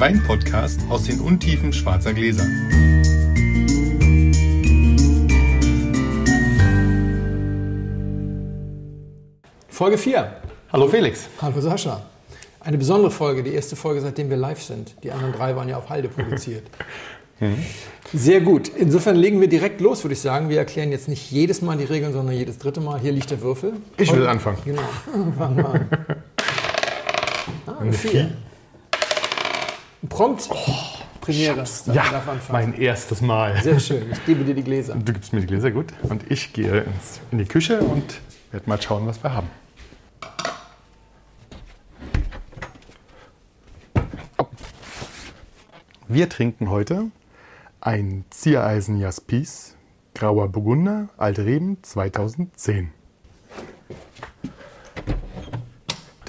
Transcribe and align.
der 0.00 0.08
Wein-Podcast 0.08 0.80
aus 0.88 1.04
den 1.04 1.20
Untiefen 1.20 1.72
schwarzer 1.72 2.14
Gläser. 2.14 2.46
Folge 9.68 9.98
4. 9.98 10.32
Hallo 10.72 10.88
Felix. 10.88 11.28
Hallo 11.42 11.60
Sascha. 11.60 12.02
Eine 12.60 12.78
besondere 12.78 13.10
Folge, 13.10 13.42
die 13.42 13.52
erste 13.52 13.76
Folge, 13.76 14.00
seitdem 14.00 14.30
wir 14.30 14.36
live 14.36 14.62
sind. 14.62 14.94
Die 15.02 15.12
anderen 15.12 15.32
drei 15.34 15.54
waren 15.54 15.68
ja 15.68 15.76
auf 15.76 15.90
Halde 15.90 16.08
produziert. 16.08 16.64
Sehr 18.14 18.40
gut. 18.40 18.68
Insofern 18.68 19.16
legen 19.16 19.40
wir 19.40 19.48
direkt 19.48 19.80
los, 19.80 20.02
würde 20.04 20.14
ich 20.14 20.20
sagen. 20.20 20.48
Wir 20.48 20.58
erklären 20.58 20.90
jetzt 20.90 21.08
nicht 21.08 21.30
jedes 21.30 21.60
Mal 21.60 21.76
die 21.76 21.84
Regeln, 21.84 22.12
sondern 22.12 22.34
jedes 22.34 22.58
dritte 22.58 22.80
Mal. 22.80 23.00
Hier 23.00 23.12
liegt 23.12 23.30
der 23.30 23.42
Würfel. 23.42 23.74
Ich 23.98 24.12
will 24.14 24.26
anfangen. 24.26 24.58
Genau. 24.64 24.82
Fangen 25.38 25.56
wir 25.56 25.68
an. 25.68 25.88
Ah, 27.66 27.92
vier. 27.92 28.30
Prompt. 30.08 30.48
Premiere. 31.20 31.56
Darf- 31.56 31.86
Ja, 31.92 32.22
mein 32.50 32.74
erstes 32.74 33.20
Mal. 33.20 33.62
Sehr 33.62 33.78
schön. 33.78 34.10
Ich 34.10 34.24
gebe 34.24 34.42
dir 34.44 34.54
die 34.54 34.62
Gläser. 34.64 34.94
Du 34.94 35.12
gibst 35.12 35.32
mir 35.32 35.40
die 35.40 35.46
Gläser, 35.46 35.70
gut. 35.70 35.92
Und 36.08 36.30
ich 36.30 36.52
gehe 36.52 36.80
ins, 36.80 37.20
in 37.30 37.38
die 37.38 37.44
Küche 37.44 37.80
und 37.80 38.20
werde 38.50 38.68
mal 38.68 38.80
schauen, 38.80 39.06
was 39.06 39.22
wir 39.22 39.34
haben. 39.34 39.48
Wir 46.08 46.28
trinken 46.28 46.70
heute 46.70 47.10
ein 47.80 48.24
Ziereisen 48.30 48.98
Jaspis, 48.98 49.76
Grauer 50.14 50.48
Burgunder, 50.48 51.08
Alte 51.16 51.44
Reben 51.46 51.78
2010. 51.82 52.92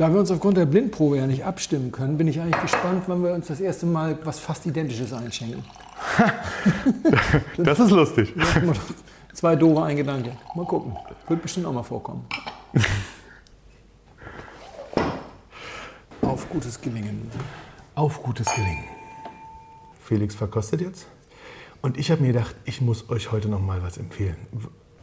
Da 0.01 0.11
wir 0.11 0.19
uns 0.19 0.31
aufgrund 0.31 0.57
der 0.57 0.65
Blindprobe 0.65 1.17
ja 1.17 1.27
nicht 1.27 1.45
abstimmen 1.45 1.91
können, 1.91 2.17
bin 2.17 2.27
ich 2.27 2.41
eigentlich 2.41 2.59
gespannt, 2.59 3.03
wann 3.05 3.23
wir 3.23 3.35
uns 3.35 3.45
das 3.45 3.61
erste 3.61 3.85
Mal 3.85 4.17
was 4.23 4.39
fast 4.39 4.65
Identisches 4.65 5.13
einschenken. 5.13 5.63
Das 7.57 7.79
ist 7.79 7.91
lustig. 7.91 8.33
Zwei 9.31 9.55
doofe, 9.55 9.83
ein 9.83 9.95
Gedanke. 9.95 10.31
Mal 10.55 10.65
gucken. 10.65 10.95
Wird 11.27 11.43
bestimmt 11.43 11.67
auch 11.67 11.73
mal 11.73 11.83
vorkommen. 11.83 12.25
Auf 16.23 16.49
gutes 16.49 16.81
Gelingen. 16.81 17.29
Auf 17.93 18.23
gutes 18.23 18.47
Gelingen. 18.55 18.85
Felix 20.03 20.33
verkostet 20.33 20.81
jetzt. 20.81 21.05
Und 21.83 21.99
ich 21.99 22.09
habe 22.09 22.23
mir 22.23 22.33
gedacht, 22.33 22.55
ich 22.65 22.81
muss 22.81 23.07
euch 23.11 23.31
heute 23.31 23.49
noch 23.49 23.61
mal 23.61 23.83
was 23.83 23.97
empfehlen. 23.97 24.37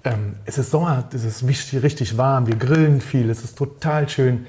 Ähm, 0.03 0.35
es 0.45 0.59
ist 0.59 0.73
Sommer, 0.73 1.09
es 1.15 1.23
ist 1.23 1.47
wichtig, 1.47 1.85
richtig 1.85 2.17
warm, 2.17 2.49
wir 2.49 2.57
grillen 2.57 3.01
viel, 3.01 3.31
es 3.31 3.45
ist 3.45 3.57
total 3.57 4.09
schön. 4.09 4.47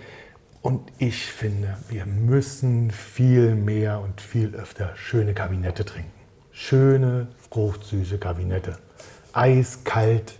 Und 0.61 0.91
ich 0.97 1.25
finde, 1.25 1.77
wir 1.87 2.05
müssen 2.05 2.91
viel 2.91 3.55
mehr 3.55 4.01
und 4.01 4.19
viel 4.19 4.55
öfter 4.55 4.93
schöne 4.95 5.33
Kabinette 5.33 5.85
trinken. 5.85 6.11
Schöne, 6.51 7.27
fruchtsüße 7.49 8.17
Kabinette. 8.17 8.77
Eiskalt, 9.31 10.37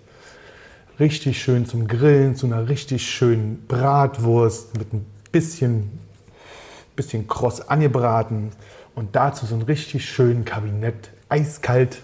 richtig 1.00 1.42
schön 1.42 1.66
zum 1.66 1.88
Grillen, 1.88 2.36
zu 2.36 2.48
einer 2.48 2.68
richtig 2.68 3.08
schönen 3.10 3.66
Bratwurst 3.68 4.78
mit 4.78 4.94
ein 4.94 5.06
bisschen 5.32 6.00
bisschen 7.00 7.30
kross 7.30 7.62
angebraten 7.62 8.52
und 8.94 9.16
dazu 9.16 9.46
so 9.46 9.56
ein 9.56 9.62
richtig 9.62 10.04
schönen 10.04 10.44
Kabinett, 10.44 11.12
eiskalt 11.30 12.02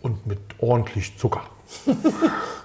und 0.00 0.26
mit 0.26 0.38
ordentlich 0.56 1.18
Zucker. 1.18 1.42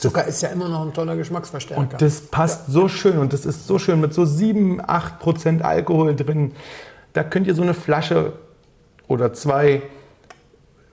Zucker 0.00 0.24
ist 0.24 0.40
ja 0.42 0.48
immer 0.48 0.68
noch 0.68 0.86
ein 0.86 0.94
toller 0.94 1.14
Geschmacksverstärker. 1.14 1.80
Und 1.80 2.00
das 2.00 2.22
passt 2.22 2.68
so 2.68 2.88
schön 2.88 3.18
und 3.18 3.34
das 3.34 3.44
ist 3.44 3.66
so 3.66 3.78
schön 3.78 4.00
mit 4.00 4.14
so 4.14 4.24
7, 4.24 4.80
8 4.84 5.18
Prozent 5.18 5.62
Alkohol 5.62 6.16
drin. 6.16 6.52
Da 7.12 7.22
könnt 7.22 7.46
ihr 7.46 7.54
so 7.54 7.62
eine 7.62 7.74
Flasche 7.74 8.32
oder 9.08 9.34
zwei 9.34 9.82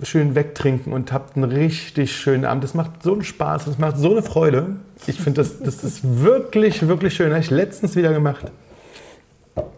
schön 0.03 0.35
wegtrinken 0.35 0.91
und 0.91 1.13
habt 1.13 1.37
einen 1.37 1.45
richtig 1.45 2.15
schönen 2.15 2.43
Abend. 2.43 2.65
Das 2.65 2.73
macht 2.73 3.01
so 3.01 3.13
einen 3.13 3.23
Spaß, 3.23 3.65
das 3.65 3.77
macht 3.77 3.97
so 3.97 4.11
eine 4.11 4.21
Freude. 4.21 4.75
Ich 5.07 5.19
finde, 5.21 5.41
das, 5.41 5.59
das 5.59 5.83
ist 5.83 6.01
wirklich, 6.03 6.87
wirklich 6.87 7.15
schön. 7.15 7.31
Habe 7.31 7.39
ich 7.39 7.49
letztens 7.49 7.95
wieder 7.95 8.11
gemacht. 8.11 8.51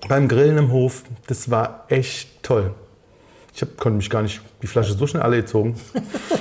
Beim 0.08 0.28
Grillen 0.28 0.58
im 0.58 0.72
Hof. 0.72 1.04
Das 1.28 1.52
war 1.52 1.86
echt 1.88 2.42
toll. 2.42 2.74
Ich 3.54 3.62
hab, 3.62 3.78
konnte 3.78 3.98
mich 3.98 4.10
gar 4.10 4.22
nicht 4.22 4.42
die 4.62 4.68
Flasche 4.68 4.94
so 4.94 5.08
schnell 5.08 5.24
alle 5.24 5.38
gezogen. 5.38 5.76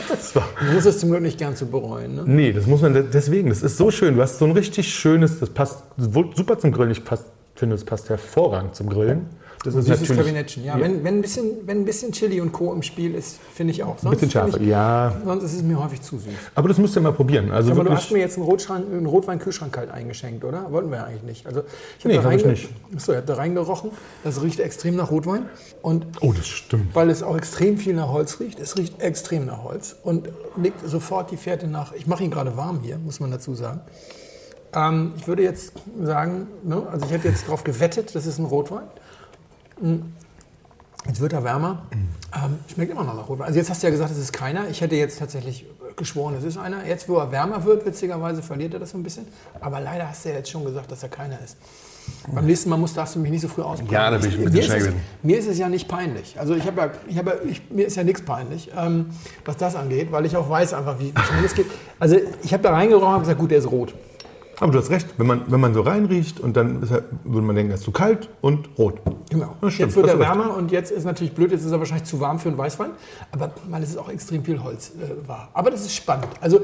Das 0.08 0.34
war, 0.34 0.48
Man 0.60 0.74
muss 0.74 0.84
es 0.84 0.98
zum 0.98 1.10
Glück 1.10 1.22
nicht 1.22 1.38
gern 1.38 1.54
zu 1.54 1.66
bereuen. 1.66 2.16
Ne? 2.16 2.22
Nee, 2.26 2.52
das 2.52 2.66
muss 2.66 2.82
man 2.82 2.92
deswegen. 3.12 3.50
Das 3.50 3.62
ist 3.62 3.76
so 3.76 3.90
schön. 3.90 4.16
Du 4.16 4.22
hast 4.22 4.38
so 4.38 4.46
ein 4.46 4.50
richtig 4.50 4.92
schönes, 4.92 5.38
das 5.38 5.50
passt 5.50 5.84
super 5.96 6.58
zum 6.58 6.72
Grillen. 6.72 6.90
Ich 6.90 7.04
passt, 7.04 7.26
finde, 7.54 7.76
es 7.76 7.84
passt 7.84 8.08
hervorragend 8.10 8.74
zum 8.74 8.88
Grillen. 8.88 9.26
Das 9.64 9.74
ist 9.74 9.86
Süßes 9.86 10.00
natürlich 10.02 10.22
Kabinettchen. 10.22 10.64
Ja, 10.64 10.78
Wenn, 10.80 11.02
wenn, 11.02 11.16
ein 11.16 11.20
bisschen, 11.20 11.66
wenn 11.66 11.80
ein 11.80 11.84
bisschen 11.84 12.12
Chili 12.12 12.40
und 12.40 12.52
Co. 12.52 12.72
im 12.72 12.82
Spiel 12.82 13.14
ist, 13.14 13.38
finde 13.54 13.72
ich 13.72 13.82
auch. 13.82 13.98
Sonst 13.98 14.04
ein 14.06 14.10
bisschen 14.12 14.30
schärfer. 14.30 14.60
Ich, 14.60 14.66
Ja, 14.68 15.20
sonst 15.24 15.44
ist 15.44 15.54
es 15.54 15.62
mir 15.62 15.82
häufig 15.82 16.00
zu 16.00 16.16
süß. 16.18 16.32
aber 16.54 16.68
das 16.68 16.78
müsst 16.78 16.94
ihr 16.96 17.02
mal 17.02 17.12
probieren. 17.12 17.50
Also 17.50 17.72
Aber 17.72 17.84
du 17.84 17.90
hast 17.90 18.12
mir 18.12 18.20
jetzt 18.20 18.36
einen, 18.36 18.46
Rotschrank, 18.46 18.86
einen 18.86 19.06
Rotwein-Kühlschrank 19.06 19.72
kalt 19.72 19.90
eingeschenkt, 19.90 20.44
oder? 20.44 20.70
Wollten 20.70 20.90
wir 20.90 20.98
ja 20.98 21.04
eigentlich 21.04 21.22
nicht. 21.24 21.46
Also 21.46 21.62
ich 21.98 22.04
habe 22.04 22.14
Nee, 22.14 22.20
da, 22.20 22.24
hab 22.24 22.32
ich 22.32 22.44
nicht. 22.44 22.68
Achso, 22.94 23.12
ich 23.12 23.16
habe 23.16 23.26
da 23.26 23.34
reingerochen. 23.34 23.90
Das 24.22 24.42
riecht 24.42 24.60
extrem 24.60 24.94
nach 24.96 25.10
Rotwein. 25.10 25.46
Und 25.82 26.06
oh, 26.20 26.32
das 26.32 26.46
stimmt. 26.46 26.94
weil 26.94 27.10
es 27.10 27.22
auch 27.22 27.36
extrem 27.36 27.78
viel 27.78 27.94
nach 27.94 28.08
Holz 28.12 28.38
riecht. 28.40 28.60
Es 28.60 28.76
riecht 28.76 29.00
extrem 29.02 29.46
nach 29.46 29.64
Holz 29.64 29.96
und 30.04 30.28
legt 30.56 30.88
sofort 30.88 31.30
die 31.32 31.36
Fährte 31.36 31.66
nach. 31.66 31.92
Ich 31.92 32.06
mache 32.06 32.22
ihn 32.22 32.30
gerade 32.30 32.56
warm 32.56 32.80
hier, 32.82 32.98
muss 32.98 33.18
man 33.18 33.30
dazu 33.32 33.54
sagen. 33.54 33.80
Ähm, 34.74 35.14
ich 35.16 35.26
würde 35.26 35.42
jetzt 35.42 35.72
sagen, 36.02 36.46
ne, 36.62 36.86
also 36.92 37.06
ich 37.06 37.12
hätte 37.12 37.28
jetzt 37.28 37.46
darauf 37.46 37.64
gewettet, 37.64 38.14
das 38.14 38.26
ist 38.26 38.38
ein 38.38 38.44
Rotwein. 38.44 38.84
Mm. 39.80 40.12
Jetzt 41.06 41.20
wird 41.20 41.32
er 41.32 41.44
wärmer. 41.44 41.86
Ähm, 41.92 42.58
schmeckt 42.72 42.92
immer 42.92 43.04
noch 43.04 43.14
nach 43.14 43.28
Rotwein. 43.28 43.46
Also 43.46 43.58
jetzt 43.58 43.70
hast 43.70 43.82
du 43.82 43.86
ja 43.86 43.90
gesagt, 43.90 44.10
es 44.10 44.18
ist 44.18 44.32
keiner. 44.32 44.68
Ich 44.68 44.80
hätte 44.80 44.96
jetzt 44.96 45.18
tatsächlich 45.18 45.64
geschworen, 45.96 46.34
es 46.36 46.44
ist 46.44 46.58
einer. 46.58 46.86
Jetzt, 46.86 47.08
wo 47.08 47.16
er 47.16 47.30
wärmer 47.32 47.64
wird, 47.64 47.86
witzigerweise 47.86 48.42
verliert 48.42 48.74
er 48.74 48.80
das 48.80 48.90
so 48.90 48.98
ein 48.98 49.02
bisschen. 49.02 49.26
Aber 49.60 49.80
leider 49.80 50.08
hast 50.08 50.24
du 50.24 50.30
ja 50.30 50.36
jetzt 50.36 50.50
schon 50.50 50.64
gesagt, 50.64 50.90
dass 50.90 51.02
er 51.02 51.08
keiner 51.08 51.38
ist. 51.42 51.56
Beim 52.32 52.46
nächsten 52.46 52.70
Mal 52.70 52.76
musst, 52.76 52.96
darfst 52.96 53.14
du 53.14 53.18
mich 53.18 53.30
nicht 53.30 53.42
so 53.42 53.48
früh 53.48 53.62
ausbrechen. 53.62 53.92
Ja, 53.92 54.10
da 54.10 54.18
bin 54.18 54.30
ich 54.30 54.38
ein 54.38 54.44
bisschen 54.44 54.54
mir, 54.54 54.60
ist 54.60 54.82
schnell 54.82 54.94
mir 55.22 55.38
ist 55.38 55.46
es 55.46 55.58
ja 55.58 55.68
nicht 55.68 55.88
peinlich. 55.88 56.38
Also 56.38 56.54
ich 56.54 56.66
habe 56.66 56.80
ja, 56.80 56.90
ich 57.06 57.18
habe 57.18 57.30
ja, 57.30 57.50
ich, 57.50 57.70
mir 57.70 57.86
ist 57.86 57.96
ja 57.96 58.04
nichts 58.04 58.22
peinlich, 58.22 58.70
ähm, 58.76 59.06
was 59.44 59.56
das 59.58 59.76
angeht, 59.76 60.10
weil 60.10 60.24
ich 60.24 60.36
auch 60.36 60.48
weiß 60.48 60.74
einfach, 60.74 60.98
wie, 60.98 61.14
wie 61.14 61.22
schnell 61.22 61.44
es 61.44 61.54
geht. 61.54 61.66
Also 61.98 62.16
ich 62.42 62.52
habe 62.52 62.62
da 62.62 62.70
reingerochen 62.70 63.14
und 63.14 63.20
gesagt, 63.20 63.38
gut, 63.38 63.50
der 63.50 63.58
ist 63.58 63.70
rot. 63.70 63.94
Aber 64.60 64.72
du 64.72 64.78
hast 64.78 64.90
recht, 64.90 65.06
wenn 65.18 65.26
man, 65.26 65.42
wenn 65.46 65.60
man 65.60 65.72
so 65.72 65.82
reinriecht 65.82 66.40
und 66.40 66.56
dann 66.56 66.82
er, 66.90 67.04
würde 67.24 67.46
man 67.46 67.54
denken, 67.54 67.70
er 67.70 67.76
ist 67.76 67.84
zu 67.84 67.92
kalt 67.92 68.28
und 68.40 68.68
rot. 68.76 69.00
Genau. 69.30 69.54
Das 69.60 69.74
stimmt, 69.74 69.90
jetzt 69.90 69.96
wird 69.96 70.08
er 70.08 70.18
wärmer 70.18 70.56
und 70.56 70.72
jetzt 70.72 70.90
ist 70.90 71.04
natürlich 71.04 71.32
blöd, 71.32 71.52
jetzt 71.52 71.64
ist 71.64 71.70
er 71.70 71.78
wahrscheinlich 71.78 72.08
zu 72.08 72.18
warm 72.20 72.38
für 72.38 72.48
einen 72.48 72.58
Weißwein. 72.58 72.90
Aber 73.30 73.52
weil 73.68 73.82
es 73.82 73.90
ist 73.90 73.96
auch 73.96 74.08
extrem 74.08 74.44
viel 74.44 74.62
Holz 74.62 74.90
äh, 74.90 75.28
war. 75.28 75.50
Aber 75.52 75.70
das 75.70 75.82
ist 75.82 75.94
spannend. 75.94 76.28
Also 76.40 76.60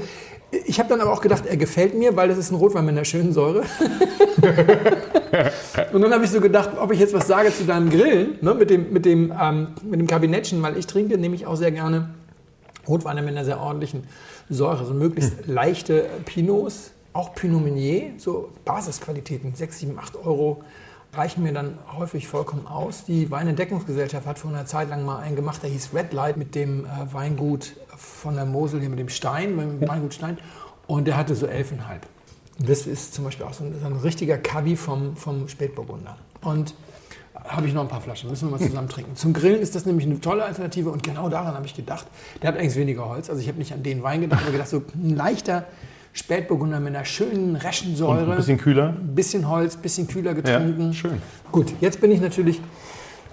ich 0.67 0.79
habe 0.79 0.89
dann 0.89 1.01
aber 1.01 1.13
auch 1.13 1.21
gedacht, 1.21 1.47
er 1.47 1.57
gefällt 1.57 1.97
mir, 1.97 2.17
weil 2.17 2.29
das 2.29 2.39
ist 2.39 2.51
ein 2.51 2.57
Rotwein 2.57 2.85
mit 2.85 2.95
einer 2.95 3.05
schönen 3.05 3.33
Säure. 3.33 3.63
und 5.93 6.03
dann 6.03 6.13
habe 6.13 6.25
ich 6.25 6.31
so 6.31 6.41
gedacht, 6.41 6.71
ob 6.79 6.93
ich 6.93 6.99
jetzt 6.99 7.15
was 7.15 7.27
sage 7.27 7.53
zu 7.53 7.65
deinem 7.65 7.91
Grillen, 7.91 8.39
ne, 8.41 8.55
mit, 8.55 8.71
dem, 8.71 8.93
mit, 8.93 9.05
dem, 9.05 9.33
ähm, 9.41 9.69
mit 9.83 10.01
dem 10.01 10.07
Kabinettchen, 10.07 10.63
weil 10.63 10.77
ich 10.77 10.87
trinke 10.87 11.19
nämlich 11.19 11.47
auch 11.47 11.57
sehr 11.57 11.73
gerne 11.73 12.11
Rotweine 12.87 13.23
mit 13.23 13.31
einer 13.31 13.45
sehr 13.45 13.61
ordentlichen 13.61 14.05
Säure. 14.49 14.85
So 14.85 14.95
möglichst 14.95 15.47
leichte 15.47 16.07
Pinots, 16.25 16.93
auch 17.15 17.35
Pinot 17.35 17.63
Meunier, 17.63 18.13
so 18.19 18.51
Basisqualitäten, 18.65 19.55
6, 19.55 19.79
7, 19.79 19.99
8 19.99 20.17
Euro 20.17 20.63
reichen 21.15 21.45
mir 21.45 21.53
dann 21.53 21.79
häufig 21.97 22.27
vollkommen 22.27 22.67
aus. 22.67 23.05
Die 23.05 23.31
Weinentdeckungsgesellschaft 23.31 24.27
hat 24.27 24.39
vor 24.39 24.51
einer 24.51 24.67
Zeit 24.67 24.91
lang 24.91 25.05
mal 25.05 25.21
einen 25.21 25.37
gemacht, 25.37 25.63
der 25.63 25.71
hieß 25.71 25.91
Red 25.95 26.13
Light 26.13 26.37
mit 26.37 26.55
dem 26.55 26.85
äh, 26.85 27.13
Weingut 27.13 27.77
von 27.97 28.35
der 28.35 28.45
Mosel 28.45 28.81
hier 28.81 28.89
mit 28.89 28.99
dem 28.99 29.09
Stein, 29.09 29.57
mit 29.57 29.81
dem 29.81 29.89
Weingut 29.89 30.13
Stein. 30.13 30.39
Und 30.87 31.07
der 31.07 31.17
hatte 31.17 31.35
so 31.35 31.47
11,5. 31.47 31.77
Und 32.59 32.69
das 32.69 32.87
ist 32.87 33.15
zum 33.15 33.25
Beispiel 33.25 33.47
auch 33.47 33.55
so 33.55 33.65
ein, 33.65 33.75
so 33.81 33.87
ein 33.87 33.97
richtiger 33.97 34.37
Kavi 34.39 34.77
vom, 34.77 35.17
vom 35.17 35.49
Spätburgunder. 35.49 36.19
Und 36.43 36.75
habe 37.35 37.67
ich 37.67 37.75
noch 37.75 37.83
ein 37.83 37.89
paar 37.89 38.01
Flaschen, 38.01 38.31
müssen 38.31 38.49
wir 38.51 38.59
mal 38.59 38.65
zusammen 38.65 38.89
trinken. 38.89 39.17
Zum 39.17 39.33
Grillen 39.33 39.61
ist 39.61 39.75
das 39.75 39.87
nämlich 39.87 40.07
eine 40.07 40.21
tolle 40.21 40.45
Alternative 40.45 40.91
und 40.91 41.03
genau 41.03 41.29
daran 41.29 41.55
habe 41.55 41.67
ich 41.67 41.75
gedacht. 41.75 42.07
Der 42.43 42.49
hat 42.49 42.59
eigentlich 42.59 42.77
weniger 42.77 43.09
Holz, 43.09 43.29
also 43.29 43.41
ich 43.41 43.49
habe 43.49 43.59
nicht 43.59 43.73
an 43.73 43.83
den 43.83 44.03
Wein 44.03 44.21
gedacht, 44.21 44.43
aber 44.43 44.53
gedacht, 44.53 44.69
so 44.69 44.83
ein 44.95 45.15
leichter 45.15 45.67
Spätburgunder 46.15 46.79
mit 46.79 46.95
einer 46.95 47.05
schönen 47.05 47.57
Reschensäure. 47.57 48.25
Und 48.25 48.31
ein 48.31 48.37
bisschen 48.37 48.57
kühler. 48.57 48.91
Ein 48.91 49.15
bisschen 49.15 49.49
Holz, 49.49 49.75
ein 49.75 49.83
bisschen 49.83 50.07
kühler 50.07 50.33
getrunken. 50.33 50.87
Ja, 50.87 50.93
schön. 50.93 51.23
Gut, 51.51 51.73
jetzt 51.81 52.01
bin 52.01 52.13
ich 52.13 52.21
natürlich 52.21 52.61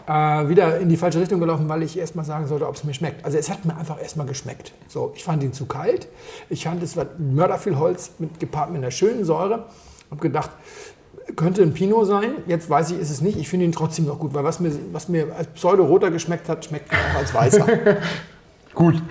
äh, 0.07 0.12
wieder 0.50 0.80
in 0.80 0.89
die 0.89 0.98
falsche 0.98 1.22
Richtung 1.22 1.39
gelaufen, 1.39 1.69
weil 1.69 1.83
ich 1.83 1.98
erstmal 1.98 2.25
sagen 2.25 2.48
sollte, 2.48 2.68
ob 2.68 2.75
es 2.75 2.83
mir 2.83 2.95
schmeckt. 2.95 3.24
Also 3.24 3.38
es 3.38 3.51
hat 3.51 3.66
mir 3.66 3.78
einfach 3.78 4.01
erstmal 4.01 4.25
geschmeckt. 4.25 4.74
So, 4.88 5.13
ich 5.16 5.24
fand 5.24 5.44
ihn 5.44 5.54
zu 5.54 5.68
kalt. 5.68 6.07
Ich 6.50 6.63
fand, 6.63 6.81
es 6.81 6.98
war 6.98 7.06
mörder 7.19 7.60
viel 7.60 7.78
Holz 7.78 8.13
mit, 8.18 8.39
gepaart 8.39 8.72
mit 8.72 8.80
einer 8.80 8.92
schönen 8.92 9.25
Säure. 9.25 9.68
Habe 10.10 10.19
gedacht, 10.19 10.50
könnte 11.36 11.62
ein 11.62 11.74
Pinot 11.74 12.07
sein. 12.07 12.31
Jetzt 12.48 12.68
weiß 12.68 12.92
ich, 12.92 13.00
ist 13.00 13.12
es 13.12 13.22
nicht. 13.22 13.38
Ich 13.38 13.48
finde 13.48 13.66
ihn 13.66 13.72
trotzdem 13.72 14.06
noch 14.06 14.18
gut, 14.18 14.34
weil 14.34 14.44
was 14.44 14.60
mir, 14.60 14.72
was 14.92 15.07
mir 15.07 15.36
als 15.36 15.48
Pseudo-Roter 15.50 16.10
geschmeckt 16.10 16.50
hat, 16.50 16.66
schmeckt 16.66 16.92
mir 16.92 16.98
auch 16.98 17.19
als 17.19 17.34
Weißer. 17.34 17.68
Gut. 18.74 19.01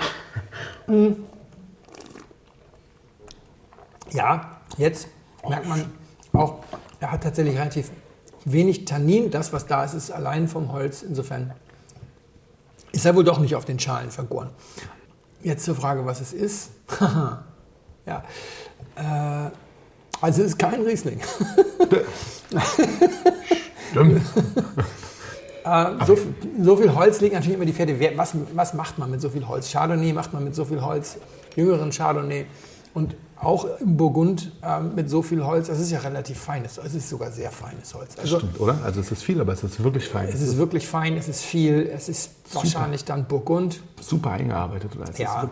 Ja, 4.12 4.60
jetzt 4.76 5.08
merkt 5.48 5.68
man 5.68 5.84
auch, 6.32 6.60
er 7.00 7.12
hat 7.12 7.22
tatsächlich 7.22 7.56
relativ 7.56 7.90
wenig 8.44 8.84
Tannin. 8.84 9.30
Das, 9.30 9.52
was 9.52 9.66
da 9.66 9.84
ist, 9.84 9.94
ist 9.94 10.10
allein 10.10 10.48
vom 10.48 10.72
Holz. 10.72 11.02
Insofern 11.02 11.52
ist 12.92 13.06
er 13.06 13.14
wohl 13.14 13.24
doch 13.24 13.38
nicht 13.38 13.54
auf 13.54 13.64
den 13.64 13.78
Schalen 13.78 14.10
vergoren. 14.10 14.50
Jetzt 15.42 15.64
zur 15.64 15.74
Frage, 15.74 16.04
was 16.04 16.20
es 16.20 16.32
ist. 16.32 16.70
ja. 18.06 18.24
Äh, 18.96 19.50
also 20.20 20.42
es 20.42 20.48
ist 20.48 20.58
kein 20.58 20.82
Riesling. 20.82 21.20
Stimmt. 23.90 24.22
Äh, 25.62 26.06
so, 26.06 26.16
so, 26.62 26.76
viel 26.78 26.94
Holz 26.94 27.20
liegt 27.20 27.34
natürlich 27.34 27.56
immer 27.56 27.66
die 27.66 27.74
Pferde. 27.74 27.94
Was, 28.16 28.34
was 28.54 28.72
macht 28.72 28.98
man 28.98 29.10
mit 29.10 29.20
so 29.20 29.28
viel 29.28 29.46
Holz? 29.46 29.70
Chardonnay 29.70 30.14
macht 30.14 30.32
man 30.32 30.42
mit 30.42 30.54
so 30.54 30.64
viel 30.64 30.80
Holz, 30.80 31.18
jüngeren 31.54 31.90
Chardonnay. 31.90 32.46
Und 32.94 33.14
auch 33.36 33.64
im 33.80 33.96
Burgund 33.96 34.52
äh, 34.62 34.80
mit 34.80 35.08
so 35.08 35.22
viel 35.22 35.44
Holz, 35.44 35.68
das 35.68 35.80
ist 35.80 35.90
ja 35.90 36.00
relativ 36.00 36.38
feines, 36.38 36.76
es 36.78 36.94
ist 36.94 37.08
sogar 37.08 37.30
sehr 37.30 37.50
feines 37.50 37.94
Holz. 37.94 38.18
Also, 38.18 38.38
Stimmt, 38.38 38.60
oder? 38.60 38.78
Also 38.84 39.00
es 39.00 39.10
ist 39.10 39.22
viel, 39.22 39.40
aber 39.40 39.52
es 39.52 39.64
ist 39.64 39.82
wirklich 39.82 40.08
fein. 40.08 40.28
Es 40.28 40.40
ist 40.42 40.58
wirklich 40.58 40.86
fein, 40.86 41.16
es 41.16 41.28
ist 41.28 41.42
viel, 41.42 41.90
es 41.92 42.08
ist 42.08 42.30
Super. 42.44 42.64
wahrscheinlich 42.64 43.04
dann 43.04 43.26
Burgund. 43.26 43.80
Super 44.00 44.32
eingearbeitet, 44.32 44.94
oder? 44.94 45.08
Es 45.08 45.18
ja, 45.18 45.48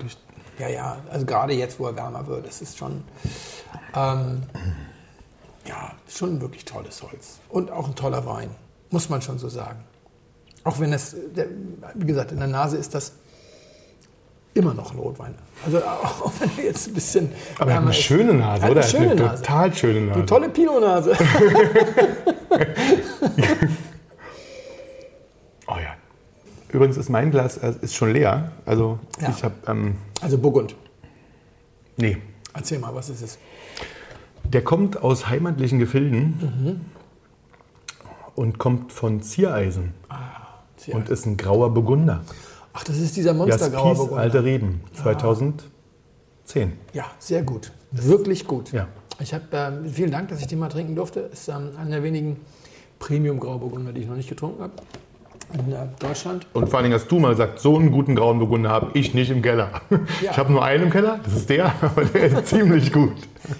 ja, 0.59 0.69
ja, 0.69 0.97
also 1.11 1.25
gerade 1.25 1.55
jetzt, 1.55 1.79
wo 1.79 1.87
er 1.87 1.97
wärmer 1.97 2.27
wird, 2.27 2.47
es 2.47 2.61
ist 2.61 2.77
schon, 2.77 3.05
ähm, 3.95 4.43
ja, 5.67 5.93
schon 6.09 6.35
ein 6.35 6.41
wirklich 6.41 6.65
tolles 6.65 7.03
Holz. 7.03 7.39
Und 7.49 7.71
auch 7.71 7.89
ein 7.89 7.95
toller 7.95 8.27
Wein, 8.27 8.51
muss 8.91 9.09
man 9.09 9.23
schon 9.23 9.39
so 9.39 9.49
sagen. 9.49 9.79
Auch 10.65 10.81
wenn 10.81 10.93
es, 10.93 11.17
wie 11.95 12.07
gesagt, 12.07 12.33
in 12.33 12.39
der 12.39 12.49
Nase 12.49 12.77
ist 12.77 12.95
das 12.95 13.13
immer 14.55 14.75
noch 14.75 14.93
ein 14.93 14.99
Rotwein. 14.99 15.35
Also 15.65 15.79
auch 15.85 16.33
wenn 16.41 16.51
er 16.59 16.65
jetzt 16.65 16.89
ein 16.89 16.95
bisschen. 16.95 17.31
Aber 17.59 17.71
er 17.71 17.77
hat 17.77 17.83
eine 17.83 17.91
ist. 17.93 17.99
schöne 17.99 18.35
Nase, 18.35 18.63
eine 18.65 18.73
oder? 18.73 18.83
Schöne 18.83 19.11
eine 19.13 19.21
Nase. 19.23 19.43
total 19.43 19.75
schöne 19.75 20.01
Nase. 20.03 20.15
Eine 20.19 20.27
tolle 20.27 20.49
Pinot-Nase. 20.49 21.17
oh 25.67 25.77
ja. 25.77 25.95
Übrigens 26.71 26.97
ist 26.97 27.09
mein 27.09 27.31
Glas 27.31 27.57
äh, 27.59 27.75
ist 27.81 27.95
schon 27.95 28.13
leer. 28.13 28.53
Also 28.67 28.99
Ja. 29.21 29.31
ich 29.37 29.43
habe. 29.45 29.55
Ähm, 29.67 29.97
Also 30.21 30.39
Burgund. 30.39 30.75
nee. 31.97 32.19
Erzähl 32.55 32.79
mal, 32.81 32.93
was 32.95 33.09
ist 33.09 33.23
es? 33.23 33.39
Der 34.43 34.65
kommt 34.65 35.01
aus 35.01 35.29
heimatlichen 35.29 35.79
Gefilden 35.79 36.81
und 38.35 38.59
kommt 38.59 38.93
von 38.93 39.23
Ziereisen 39.23 39.95
Tja. 40.79 40.97
und 40.97 41.09
ist 41.09 41.27
ein 41.27 41.37
grauer 41.37 41.73
Burgunder. 41.73 42.23
Ach, 42.79 42.85
das 42.85 42.97
ist 42.99 43.17
dieser 43.17 43.35
Monstergrauer 43.35 43.87
Jaspis 43.89 43.99
Burgunder. 43.99 44.23
Alte 44.23 44.45
Reben 44.45 44.81
2010. 44.95 46.73
Ja, 46.93 47.07
sehr 47.19 47.43
gut. 47.43 47.73
Wirklich 47.91 48.47
gut. 48.47 48.71
Ja. 48.73 48.87
Ich 49.21 49.35
habe 49.35 49.45
ähm, 49.53 49.91
vielen 49.93 50.13
Dank, 50.13 50.29
dass 50.29 50.41
ich 50.41 50.47
den 50.47 50.61
mal 50.61 50.69
trinken 50.69 50.95
durfte. 50.95 51.21
Ist 51.33 51.49
ähm, 51.49 51.71
einer 51.77 51.91
der 51.91 52.03
wenigen 52.05 52.37
Premium-Grauburgunder, 53.01 53.93
die 53.93 54.03
ich 54.03 54.07
noch 54.07 54.15
nicht 54.15 54.29
getrunken 54.29 54.63
habe 54.63 54.73
in 55.55 55.73
äh, 55.73 55.87
Deutschland. 55.99 56.47
Und 56.53 56.69
vor 56.69 56.79
allen 56.79 56.85
Dingen 56.85 56.95
hast 57.01 57.11
du 57.11 57.19
mal 57.19 57.31
gesagt, 57.31 57.59
so 57.59 57.77
einen 57.77 57.91
guten 57.91 58.15
grauen 58.15 58.39
Burgunder 58.39 58.71
habe 58.71 58.91
ich 58.95 59.13
nicht 59.15 59.31
im 59.31 59.43
Keller. 59.43 59.71
Ja. 60.23 60.31
Ich 60.31 60.39
habe 60.39 60.53
nur 60.53 60.63
einen 60.65 60.85
im 60.85 60.91
Keller, 60.91 61.19
das 61.25 61.35
ist 61.35 61.51
der, 61.51 61.73
aber 61.83 62.05
der 62.05 62.25
ist 62.27 62.47
ziemlich 62.55 62.93
gut. 62.93 63.15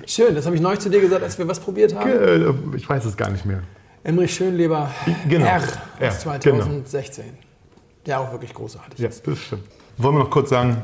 Schön, 0.07 0.35
das 0.35 0.45
habe 0.47 0.55
ich 0.55 0.63
neulich 0.63 0.81
zu 0.81 0.91
dir 0.91 1.01
gesagt, 1.01 1.23
als 1.25 1.39
wir 1.39 1.49
was 1.49 1.59
probiert 1.59 1.95
haben. 1.95 2.09
Äh, 2.11 2.77
Ich 2.77 2.89
weiß 2.89 3.05
es 3.07 3.17
gar 3.17 3.31
nicht 3.31 3.45
mehr. 3.47 3.63
Emrich 4.05 4.33
Schönleber 4.35 4.91
Genau. 5.29 5.47
R 5.47 5.63
R, 5.99 6.09
aus 6.09 6.21
2016. 6.21 7.25
Der 8.09 8.19
auch 8.21 8.33
wirklich 8.33 8.53
großartig 8.55 8.99
Ja, 8.99 9.09
ist. 9.09 9.25
das 9.27 9.39
stimmt. 9.39 9.63
Wollen 9.99 10.17
wir 10.17 10.21
noch 10.25 10.31
kurz 10.31 10.51
sagen, 10.51 10.79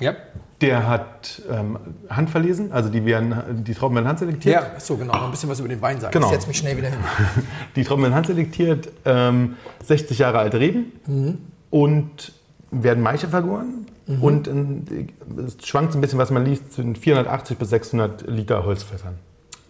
Ja. 0.00 0.14
der 0.60 0.88
hat 0.88 1.42
ähm, 1.50 1.78
handverlesen, 2.08 2.72
also 2.72 2.88
die, 2.88 3.04
werden, 3.04 3.62
die 3.64 3.74
Trauben 3.74 3.94
werden 3.94 4.08
handselektiert. 4.08 4.54
Ja, 4.54 4.80
so 4.80 4.96
genau. 4.96 5.12
Noch 5.12 5.24
ein 5.26 5.30
bisschen 5.30 5.50
was 5.50 5.60
über 5.60 5.68
den 5.68 5.80
Wein 5.82 6.00
sagen. 6.00 6.12
Genau. 6.12 6.26
Ich 6.26 6.32
setze 6.32 6.48
mich 6.48 6.56
schnell 6.58 6.76
wieder 6.76 6.88
hin. 6.88 6.98
Die 7.76 7.84
Trauben 7.84 8.02
werden 8.02 8.14
handselektiert, 8.14 8.88
ähm, 9.04 9.56
60 9.84 10.18
Jahre 10.18 10.38
alte 10.38 10.58
Reben 10.58 10.92
Mhm. 11.06 11.38
und 11.70 12.32
werden 12.70 13.02
Maiche 13.02 13.28
vergoren. 13.28 13.86
Und 14.20 14.48
in, 14.48 15.08
es 15.46 15.56
schwankt 15.66 15.92
so 15.92 15.98
ein 15.98 16.00
bisschen, 16.00 16.18
was 16.18 16.30
man 16.30 16.44
liest, 16.44 16.72
zwischen 16.72 16.96
480 16.96 17.56
bis 17.56 17.70
600 17.70 18.26
Liter 18.28 18.64
Holzfässern. 18.64 19.14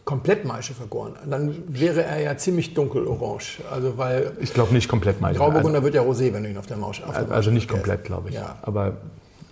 Komplett 0.05 0.45
Maische 0.45 0.75
vergoren. 0.75 1.15
Dann 1.29 1.55
wäre 1.69 2.03
er 2.03 2.21
ja 2.21 2.37
ziemlich 2.37 2.75
dunkelorange. 2.75 3.63
Also, 3.71 3.97
weil 3.99 4.33
Ich 4.41 4.53
glaube 4.53 4.73
nicht 4.75 4.89
komplett 4.89 5.21
Maiche. 5.21 5.39
Grauburgunder 5.39 5.83
wird 5.85 5.95
ja 5.95 6.03
rosé, 6.03 6.33
wenn 6.33 6.43
du 6.43 6.51
ihn 6.51 6.57
auf 6.59 6.67
der 6.67 6.77
Mausche 6.77 7.05
auf 7.07 7.13
der 7.13 7.21
Also, 7.23 7.33
also 7.35 7.51
nicht 7.53 7.69
komplett, 7.69 8.05
glaube 8.05 8.31
ich. 8.31 8.35
Ja. 8.35 8.59
Aber 8.63 8.97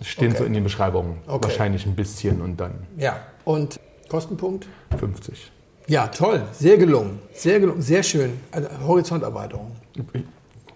stehen 0.01 0.31
Okay. 0.31 0.39
so 0.39 0.43
in 0.43 0.53
den 0.53 0.63
Beschreibungen. 0.63 1.17
Okay. 1.25 1.43
Wahrscheinlich 1.47 1.85
ein 1.85 1.95
bisschen 1.95 2.41
und 2.41 2.57
dann 2.59 2.73
Ja. 2.97 3.17
Und 3.45 3.79
Kostenpunkt? 4.09 4.67
50. 4.99 5.51
Ja, 5.87 6.07
toll. 6.07 6.41
Sehr 6.51 6.77
gelungen. 6.77 7.19
Sehr 7.33 7.59
gelungen. 7.61 7.81
Sehr 7.81 8.03
schön. 8.03 8.33
Also, 8.51 8.67
Horizonterweiterung. 8.85 9.71
Ich 10.13 10.23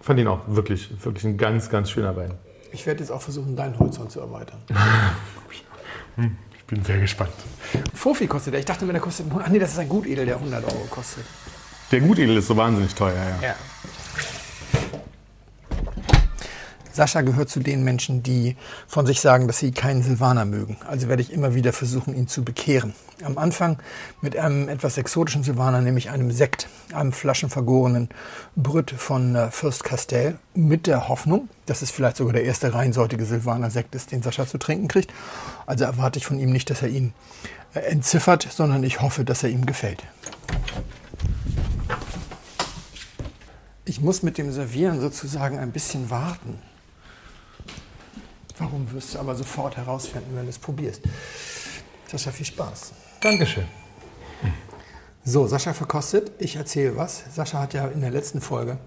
fand 0.00 0.18
ihn 0.20 0.26
auch 0.26 0.40
wirklich, 0.46 0.90
wirklich 1.04 1.24
ein 1.24 1.36
ganz, 1.36 1.68
ganz 1.68 1.90
schöner 1.90 2.16
Wein. 2.16 2.32
Ich 2.72 2.86
werde 2.86 3.00
jetzt 3.00 3.10
auch 3.10 3.20
versuchen, 3.20 3.54
deinen 3.56 3.78
Horizont 3.78 4.10
zu 4.10 4.20
erweitern. 4.20 4.58
Ich 5.50 5.64
bin 6.66 6.84
sehr 6.84 6.98
gespannt. 6.98 7.32
Fofi 7.94 8.26
kostet 8.26 8.54
der. 8.54 8.60
Ich 8.60 8.66
dachte 8.66 8.84
mir, 8.84 8.92
der 8.92 9.00
kostet. 9.00 9.26
Ach 9.38 9.48
nee, 9.48 9.58
das 9.58 9.72
ist 9.72 9.78
ein 9.78 9.88
Gutedel, 9.88 10.26
der 10.26 10.36
100 10.36 10.64
Euro 10.64 10.86
kostet. 10.90 11.24
Der 11.92 12.00
Gutedel 12.00 12.36
ist 12.36 12.48
so 12.48 12.56
wahnsinnig 12.56 12.94
teuer, 12.94 13.14
ja. 13.14 13.48
Ja. 13.48 13.54
Sascha 16.92 17.20
gehört 17.20 17.50
zu 17.50 17.60
den 17.60 17.84
Menschen, 17.84 18.22
die 18.22 18.56
von 18.88 19.06
sich 19.06 19.20
sagen, 19.20 19.46
dass 19.46 19.58
sie 19.58 19.70
keinen 19.70 20.02
Silvaner 20.02 20.46
mögen. 20.46 20.78
Also 20.88 21.08
werde 21.08 21.22
ich 21.22 21.32
immer 21.32 21.54
wieder 21.54 21.72
versuchen, 21.72 22.16
ihn 22.16 22.26
zu 22.26 22.42
bekehren. 22.42 22.94
Am 23.24 23.38
Anfang 23.38 23.78
mit 24.20 24.36
einem 24.36 24.68
etwas 24.68 24.98
exotischen 24.98 25.42
Silvaner, 25.42 25.80
nämlich 25.80 26.10
einem 26.10 26.30
Sekt, 26.30 26.68
einem 26.92 27.12
flaschenvergorenen 27.12 28.10
Brüt 28.56 28.90
von 28.90 29.34
äh, 29.34 29.50
Fürst 29.50 29.84
Castell, 29.84 30.38
mit 30.54 30.86
der 30.86 31.08
Hoffnung, 31.08 31.48
dass 31.64 31.80
es 31.80 31.90
vielleicht 31.90 32.18
sogar 32.18 32.34
der 32.34 32.44
erste 32.44 32.74
reinsortige 32.74 33.24
Silvaner 33.24 33.70
Sekt 33.70 33.94
ist, 33.94 34.12
den 34.12 34.22
Sascha 34.22 34.46
zu 34.46 34.58
trinken 34.58 34.88
kriegt. 34.88 35.14
Also 35.64 35.84
erwarte 35.84 36.18
ich 36.18 36.26
von 36.26 36.38
ihm 36.38 36.50
nicht, 36.50 36.68
dass 36.68 36.82
er 36.82 36.88
ihn 36.88 37.14
äh, 37.74 37.80
entziffert, 37.80 38.46
sondern 38.50 38.84
ich 38.84 39.00
hoffe, 39.00 39.24
dass 39.24 39.42
er 39.42 39.48
ihm 39.48 39.64
gefällt. 39.64 40.02
Ich 43.86 44.00
muss 44.02 44.22
mit 44.22 44.36
dem 44.36 44.52
Servieren 44.52 45.00
sozusagen 45.00 45.58
ein 45.58 45.72
bisschen 45.72 46.10
warten. 46.10 46.58
Warum 48.58 48.92
wirst 48.92 49.14
du 49.14 49.18
aber 49.18 49.34
sofort 49.34 49.76
herausfinden, 49.78 50.34
wenn 50.34 50.44
du 50.44 50.50
es 50.50 50.58
probierst? 50.58 51.02
Sascha, 52.08 52.30
viel 52.30 52.46
Spaß. 52.46 52.92
Dankeschön. 53.20 53.64
So, 55.24 55.46
Sascha 55.46 55.72
verkostet. 55.72 56.32
Ich 56.38 56.56
erzähle 56.56 56.96
was. 56.96 57.24
Sascha 57.34 57.60
hat 57.60 57.74
ja 57.74 57.88
in 57.88 58.00
der 58.00 58.10
letzten 58.10 58.40
Folge 58.40 58.78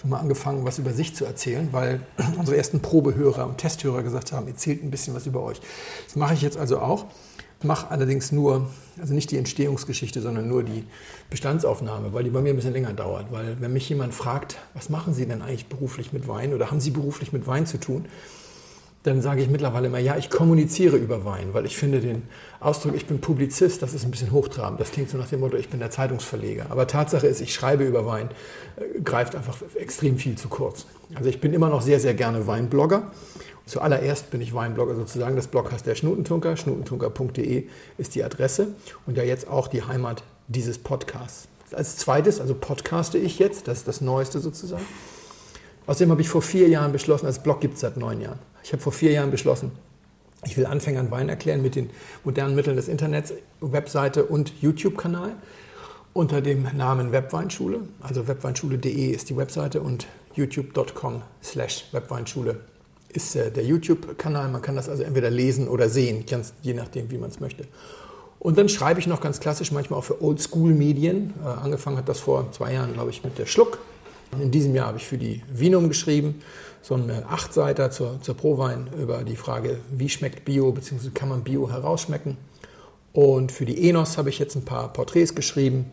schon 0.00 0.10
mal 0.10 0.18
angefangen, 0.18 0.64
was 0.64 0.78
über 0.78 0.92
sich 0.92 1.14
zu 1.14 1.24
erzählen, 1.24 1.68
weil 1.72 2.00
unsere 2.38 2.56
ersten 2.56 2.80
Probehörer 2.80 3.46
und 3.46 3.58
Testhörer 3.58 4.02
gesagt 4.02 4.32
haben, 4.32 4.46
erzählt 4.46 4.82
ein 4.82 4.90
bisschen 4.90 5.14
was 5.14 5.26
über 5.26 5.42
euch. 5.42 5.60
Das 6.06 6.16
mache 6.16 6.34
ich 6.34 6.42
jetzt 6.42 6.56
also 6.56 6.78
auch. 6.78 7.06
Mache 7.62 7.90
allerdings 7.90 8.30
nur, 8.30 8.70
also 9.00 9.14
nicht 9.14 9.30
die 9.30 9.38
Entstehungsgeschichte, 9.38 10.20
sondern 10.20 10.46
nur 10.46 10.62
die 10.62 10.84
Bestandsaufnahme, 11.30 12.12
weil 12.12 12.22
die 12.22 12.28
bei 12.28 12.42
mir 12.42 12.50
ein 12.50 12.56
bisschen 12.56 12.74
länger 12.74 12.92
dauert. 12.92 13.32
Weil 13.32 13.58
wenn 13.58 13.72
mich 13.72 13.88
jemand 13.88 14.14
fragt, 14.14 14.58
was 14.74 14.90
machen 14.90 15.14
Sie 15.14 15.24
denn 15.26 15.40
eigentlich 15.40 15.66
beruflich 15.66 16.12
mit 16.12 16.28
Wein 16.28 16.52
oder 16.52 16.70
haben 16.70 16.80
Sie 16.80 16.90
beruflich 16.90 17.32
mit 17.32 17.46
Wein 17.46 17.64
zu 17.64 17.80
tun, 17.80 18.04
dann 19.04 19.20
sage 19.20 19.42
ich 19.42 19.50
mittlerweile 19.50 19.88
immer, 19.88 19.98
ja, 19.98 20.16
ich 20.16 20.30
kommuniziere 20.30 20.96
über 20.96 21.26
Wein, 21.26 21.50
weil 21.52 21.66
ich 21.66 21.76
finde 21.76 22.00
den 22.00 22.22
Ausdruck, 22.58 22.94
ich 22.96 23.04
bin 23.04 23.20
Publizist, 23.20 23.82
das 23.82 23.92
ist 23.92 24.04
ein 24.04 24.10
bisschen 24.10 24.32
hochtrabend. 24.32 24.80
Das 24.80 24.92
klingt 24.92 25.10
so 25.10 25.18
nach 25.18 25.28
dem 25.28 25.40
Motto, 25.40 25.58
ich 25.58 25.68
bin 25.68 25.78
der 25.78 25.90
Zeitungsverleger. 25.90 26.66
Aber 26.70 26.86
Tatsache 26.86 27.26
ist, 27.26 27.42
ich 27.42 27.52
schreibe 27.52 27.84
über 27.84 28.06
Wein, 28.06 28.30
äh, 28.76 29.00
greift 29.02 29.36
einfach 29.36 29.58
extrem 29.74 30.16
viel 30.16 30.36
zu 30.36 30.48
kurz. 30.48 30.86
Also 31.14 31.28
ich 31.28 31.38
bin 31.38 31.52
immer 31.52 31.68
noch 31.68 31.82
sehr, 31.82 32.00
sehr 32.00 32.14
gerne 32.14 32.46
Weinblogger. 32.46 33.10
Zuallererst 33.66 34.30
bin 34.30 34.40
ich 34.40 34.54
Weinblogger 34.54 34.94
sozusagen. 34.94 35.36
Das 35.36 35.48
Blog 35.48 35.70
heißt 35.70 35.86
der 35.86 35.96
Schnutentunker. 35.96 36.56
Schnutentunker.de 36.56 37.64
ist 37.98 38.14
die 38.14 38.24
Adresse 38.24 38.68
und 39.04 39.18
ja 39.18 39.22
jetzt 39.22 39.48
auch 39.48 39.68
die 39.68 39.82
Heimat 39.82 40.22
dieses 40.48 40.78
Podcasts. 40.78 41.48
Als 41.72 41.98
zweites, 41.98 42.40
also 42.40 42.54
podcaste 42.54 43.18
ich 43.18 43.38
jetzt, 43.38 43.68
das 43.68 43.78
ist 43.78 43.88
das 43.88 44.00
Neueste 44.00 44.40
sozusagen. 44.40 44.84
Außerdem 45.86 46.10
habe 46.10 46.22
ich 46.22 46.28
vor 46.30 46.40
vier 46.40 46.68
Jahren 46.68 46.92
beschlossen, 46.92 47.26
als 47.26 47.42
Blog 47.42 47.60
gibt 47.60 47.74
es 47.74 47.80
seit 47.80 47.98
neun 47.98 48.22
Jahren. 48.22 48.38
Ich 48.64 48.72
habe 48.72 48.82
vor 48.82 48.92
vier 48.92 49.12
Jahren 49.12 49.30
beschlossen, 49.30 49.72
ich 50.46 50.56
will 50.56 50.64
Anfängern 50.66 51.10
Wein 51.10 51.28
erklären 51.28 51.62
mit 51.62 51.76
den 51.76 51.90
modernen 52.24 52.54
Mitteln 52.54 52.76
des 52.76 52.88
Internets, 52.88 53.34
Webseite 53.60 54.24
und 54.24 54.52
YouTube-Kanal 54.60 55.34
unter 56.14 56.40
dem 56.40 56.66
Namen 56.74 57.12
Webweinschule. 57.12 57.80
Also 58.00 58.26
webweinschule.de 58.26 59.10
ist 59.10 59.28
die 59.28 59.36
Webseite 59.36 59.82
und 59.82 60.06
youtube.com 60.34 61.22
slash 61.42 61.84
Webweinschule 61.92 62.60
ist 63.12 63.36
äh, 63.36 63.50
der 63.50 63.64
YouTube-Kanal. 63.64 64.48
Man 64.48 64.62
kann 64.62 64.76
das 64.76 64.88
also 64.88 65.02
entweder 65.02 65.30
lesen 65.30 65.68
oder 65.68 65.88
sehen, 65.88 66.24
ganz 66.26 66.54
je 66.62 66.74
nachdem, 66.74 67.10
wie 67.10 67.18
man 67.18 67.30
es 67.30 67.40
möchte. 67.40 67.64
Und 68.38 68.58
dann 68.58 68.68
schreibe 68.68 68.98
ich 68.98 69.06
noch 69.06 69.20
ganz 69.20 69.40
klassisch 69.40 69.72
manchmal 69.72 69.98
auch 69.98 70.04
für 70.04 70.22
Oldschool-Medien. 70.22 71.34
Äh, 71.42 71.46
angefangen 71.46 71.96
hat 71.98 72.08
das 72.08 72.20
vor 72.20 72.50
zwei 72.52 72.72
Jahren, 72.72 72.94
glaube 72.94 73.10
ich, 73.10 73.22
mit 73.24 73.38
der 73.38 73.46
Schluck. 73.46 73.78
In 74.40 74.50
diesem 74.50 74.74
Jahr 74.74 74.88
habe 74.88 74.98
ich 74.98 75.06
für 75.06 75.18
die 75.18 75.42
Vinum 75.52 75.88
geschrieben, 75.88 76.42
so 76.84 76.94
eine 76.94 77.24
Achtseiter 77.30 77.90
zur, 77.90 78.20
zur 78.20 78.36
Prowein 78.36 78.90
über 79.00 79.24
die 79.24 79.36
Frage, 79.36 79.78
wie 79.90 80.10
schmeckt 80.10 80.44
Bio, 80.44 80.70
beziehungsweise 80.70 81.12
kann 81.12 81.30
man 81.30 81.42
Bio 81.42 81.70
herausschmecken. 81.70 82.36
Und 83.14 83.52
für 83.52 83.64
die 83.64 83.88
Enos 83.88 84.18
habe 84.18 84.28
ich 84.28 84.38
jetzt 84.38 84.54
ein 84.54 84.66
paar 84.66 84.92
Porträts 84.92 85.34
geschrieben. 85.34 85.90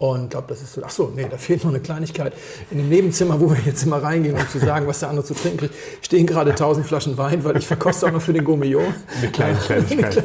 Und 0.00 0.24
ich 0.24 0.30
glaube, 0.30 0.48
das 0.48 0.62
ist 0.62 0.72
so. 0.72 0.82
Ach 0.84 0.90
so, 0.90 1.12
nee, 1.14 1.28
da 1.30 1.36
fehlt 1.36 1.62
noch 1.62 1.70
eine 1.70 1.78
Kleinigkeit. 1.78 2.32
In 2.72 2.78
dem 2.78 2.88
Nebenzimmer, 2.88 3.40
wo 3.40 3.50
wir 3.50 3.58
jetzt 3.64 3.84
immer 3.84 4.02
reingehen, 4.02 4.34
um 4.34 4.48
zu 4.48 4.58
sagen, 4.58 4.88
was 4.88 4.98
der 4.98 5.10
andere 5.10 5.24
zu 5.24 5.34
trinken 5.34 5.58
kriegt, 5.58 5.74
stehen 6.02 6.26
gerade 6.26 6.50
1000 6.50 6.84
Flaschen 6.84 7.16
Wein, 7.16 7.44
weil 7.44 7.56
ich 7.56 7.66
verkoste 7.66 8.06
auch 8.06 8.12
noch 8.12 8.22
für 8.22 8.32
den 8.32 8.44
Gourmillon. 8.44 8.92
Eine 9.16 9.30
Kleinigkeit. 9.30 10.24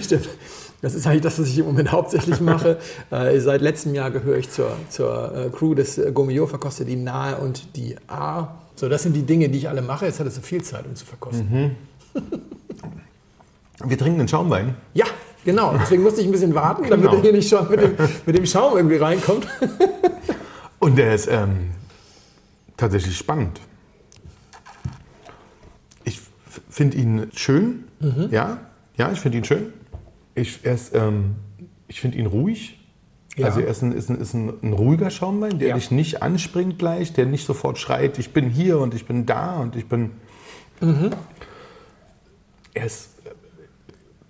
Stimmt. 0.00 0.28
Das 0.80 0.94
ist 0.94 1.08
eigentlich 1.08 1.22
das, 1.22 1.40
was 1.40 1.48
ich 1.48 1.58
im 1.58 1.66
Moment 1.66 1.90
hauptsächlich 1.90 2.40
mache. 2.40 2.78
Äh, 3.10 3.40
seit 3.40 3.62
letztem 3.62 3.96
Jahr 3.96 4.12
gehöre 4.12 4.36
ich 4.36 4.48
zur, 4.48 4.70
zur 4.88 5.34
äh, 5.34 5.50
Crew 5.50 5.74
des 5.74 5.98
äh, 5.98 6.12
Gourmillon, 6.12 6.46
verkoste 6.46 6.84
die 6.84 6.94
Nahe 6.94 7.36
und 7.38 7.74
die 7.74 7.96
A. 8.06 8.54
So, 8.78 8.88
das 8.88 9.02
sind 9.02 9.12
die 9.14 9.22
Dinge, 9.22 9.48
die 9.48 9.58
ich 9.58 9.68
alle 9.68 9.82
mache. 9.82 10.06
Jetzt 10.06 10.20
hat 10.20 10.28
es 10.28 10.36
so 10.36 10.40
viel 10.40 10.62
Zeit, 10.62 10.86
um 10.86 10.94
zu 10.94 11.04
verkosten. 11.04 11.74
Wir 13.84 13.98
trinken 13.98 14.18
den 14.18 14.28
Schaumwein. 14.28 14.76
Ja, 14.94 15.06
genau. 15.44 15.76
Deswegen 15.80 16.04
musste 16.04 16.20
ich 16.20 16.28
ein 16.28 16.30
bisschen 16.30 16.54
warten, 16.54 16.84
damit 16.88 17.06
Genau. 17.06 17.16
er 17.16 17.20
hier 17.22 17.32
nicht 17.32 17.48
schon 17.48 17.68
mit 17.68 17.80
dem, 17.82 17.96
mit 18.24 18.38
dem 18.38 18.46
Schaum 18.46 18.76
irgendwie 18.76 18.94
reinkommt. 18.98 19.48
Und 20.78 20.96
der 20.96 21.12
ist 21.12 21.26
ähm, 21.26 21.70
tatsächlich 22.76 23.16
spannend. 23.18 23.60
Ich 26.04 26.20
finde 26.70 26.98
ihn 26.98 27.32
schön. 27.34 27.82
Ja, 28.30 28.58
ja, 28.96 29.10
ich 29.10 29.18
finde 29.18 29.38
ihn 29.38 29.44
schön. 29.44 29.72
Ich, 30.36 30.60
er 30.62 30.74
ist, 30.74 30.94
ähm, 30.94 31.34
ich 31.88 32.00
finde 32.00 32.16
ihn 32.16 32.26
ruhig. 32.26 32.77
Ja. 33.38 33.46
Also 33.46 33.60
er 33.60 33.68
ist 33.68 33.82
ein, 33.82 33.92
ist, 33.92 34.10
ein, 34.10 34.20
ist 34.20 34.34
ein, 34.34 34.52
ein 34.62 34.72
ruhiger 34.72 35.10
Schaumwein, 35.10 35.58
der 35.58 35.68
Ja. 35.68 35.74
dich 35.76 35.90
nicht 35.90 36.22
anspringt 36.22 36.78
gleich, 36.78 37.12
der 37.12 37.26
nicht 37.26 37.46
sofort 37.46 37.78
schreit, 37.78 38.18
ich 38.18 38.32
bin 38.32 38.50
hier 38.50 38.78
und 38.78 38.94
ich 38.94 39.06
bin 39.06 39.24
da 39.26 39.56
und 39.58 39.76
ich 39.76 39.88
bin... 39.88 40.10
Er 42.74 42.86
ist... 42.86 43.10
äh, 43.24 43.30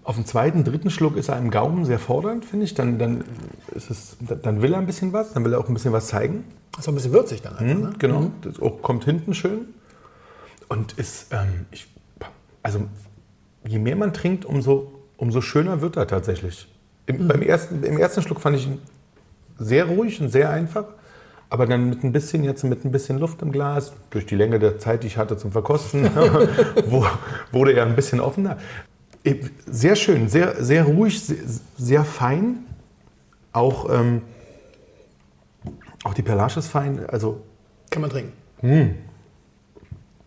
Auf 0.04 0.16
dem 0.16 0.24
zweiten, 0.24 0.64
dritten 0.64 0.90
Schluck 0.90 1.16
ist 1.16 1.28
er 1.28 1.38
im 1.38 1.50
Gaumen 1.50 1.84
sehr 1.84 1.98
fordernd, 1.98 2.44
finde 2.44 2.64
ich. 2.64 2.74
Dann, 2.74 2.98
dann, 2.98 3.24
ist 3.74 3.90
es, 3.90 4.16
dann 4.42 4.62
will 4.62 4.72
er 4.72 4.78
ein 4.78 4.86
bisschen 4.86 5.12
was, 5.12 5.32
dann 5.32 5.44
will 5.44 5.52
er 5.52 5.58
auch 5.60 5.68
ein 5.68 5.74
bisschen 5.74 5.92
was 5.92 6.06
zeigen. 6.06 6.44
Das 6.72 6.80
ist 6.84 6.88
ein 6.88 6.94
bisschen 6.94 7.12
würzig 7.12 7.42
dann 7.42 7.56
einfach. 7.56 7.90
Ne? 7.90 7.94
Genau, 7.98 8.30
das 8.42 8.60
auch 8.60 8.80
kommt 8.82 9.04
hinten 9.04 9.34
schön. 9.34 9.68
Und 10.68 10.92
ist, 10.98 11.32
ähm, 11.32 11.66
ich, 11.70 11.88
also 12.62 12.80
je 13.66 13.78
mehr 13.78 13.96
man 13.96 14.12
trinkt, 14.14 14.44
umso, 14.44 14.92
umso 15.16 15.40
schöner 15.40 15.80
wird 15.80 15.96
er 15.96 16.06
tatsächlich. 16.06 16.68
Im, 17.06 17.26
beim 17.26 17.42
ersten, 17.42 17.82
Im 17.82 17.98
ersten 17.98 18.22
Schluck 18.22 18.40
fand 18.40 18.56
ich 18.56 18.66
ihn 18.66 18.78
sehr 19.58 19.86
ruhig 19.86 20.20
und 20.20 20.28
sehr 20.30 20.50
einfach. 20.50 20.84
Aber 21.50 21.66
dann 21.66 21.88
mit 21.88 22.04
ein 22.04 22.12
bisschen, 22.12 22.44
jetzt 22.44 22.62
mit 22.64 22.84
ein 22.84 22.92
bisschen 22.92 23.18
Luft 23.18 23.40
im 23.42 23.52
Glas, 23.52 23.92
durch 24.10 24.26
die 24.26 24.36
Länge 24.36 24.58
der 24.58 24.78
Zeit, 24.78 25.02
die 25.02 25.06
ich 25.06 25.16
hatte 25.16 25.36
zum 25.36 25.50
Verkosten, 25.50 26.04
wurde 27.52 27.72
er 27.72 27.86
ein 27.86 27.96
bisschen 27.96 28.20
offener. 28.20 28.58
Sehr 29.66 29.96
schön, 29.96 30.28
sehr, 30.28 30.62
sehr 30.62 30.84
ruhig, 30.84 31.20
sehr, 31.20 31.36
sehr 31.76 32.04
fein. 32.04 32.66
Auch, 33.52 33.88
ähm, 33.90 34.22
auch 36.04 36.14
die 36.14 36.22
Perlage 36.22 36.58
ist 36.58 36.68
fein. 36.68 37.04
Also 37.08 37.40
Kann 37.90 38.02
man 38.02 38.10
trinken. 38.10 38.94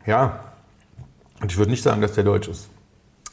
ja. 0.06 0.40
Und 1.40 1.52
ich 1.52 1.58
würde 1.58 1.72
nicht 1.72 1.84
sagen, 1.84 2.02
dass 2.02 2.14
der 2.14 2.24
deutsch 2.24 2.48
ist. 2.48 2.70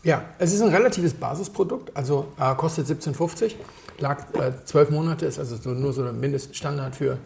Ja, 0.04 0.22
es 0.38 0.52
ist 0.54 0.62
ein 0.62 0.68
relatives 0.68 1.12
Basisprodukt, 1.12 1.94
also 1.96 2.28
äh, 2.38 2.54
kostet 2.54 2.86
17,50, 2.86 3.54
lag 3.98 4.34
äh, 4.34 4.52
zwölf 4.64 4.90
Monate, 4.90 5.26
ist 5.26 5.38
also 5.38 5.56
so, 5.56 5.70
nur 5.70 5.92
so 5.92 6.04
ein 6.04 6.18
Mindeststandard 6.18 6.96
für, 6.96 7.18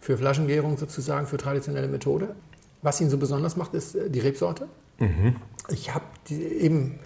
für 0.00 0.16
Flaschengärung 0.16 0.76
sozusagen, 0.76 1.26
für 1.26 1.36
traditionelle 1.36 1.88
Methode. 1.88 2.34
Was 2.82 3.00
ihn 3.00 3.10
so 3.10 3.18
besonders 3.18 3.56
macht, 3.56 3.74
ist 3.74 3.94
äh, 3.94 4.10
die 4.10 4.20
Rebsorte. 4.20 4.68
Ich 5.70 5.94
habe 5.94 6.04
eben 6.30 6.98